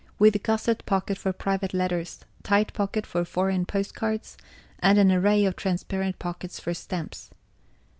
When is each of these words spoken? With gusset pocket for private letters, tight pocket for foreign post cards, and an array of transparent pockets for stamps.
With 0.17 0.41
gusset 0.41 0.83
pocket 0.87 1.19
for 1.19 1.31
private 1.31 1.75
letters, 1.75 2.25
tight 2.41 2.73
pocket 2.73 3.05
for 3.05 3.23
foreign 3.23 3.67
post 3.67 3.93
cards, 3.93 4.35
and 4.79 4.97
an 4.97 5.11
array 5.11 5.45
of 5.45 5.55
transparent 5.55 6.17
pockets 6.17 6.59
for 6.59 6.73
stamps. 6.73 7.29